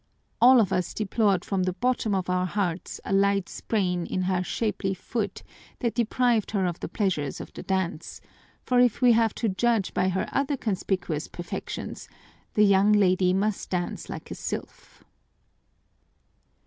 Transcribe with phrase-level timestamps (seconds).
[0.41, 4.41] All of us deplored from the bottom of our hearts a light sprain in her
[4.43, 5.43] shapely foot
[5.77, 8.19] that deprived her of the pleasures of the dance,
[8.63, 12.09] for if we have to judge by her other conspicuous perfections,
[12.55, 15.03] the young lady must dance like a sylph.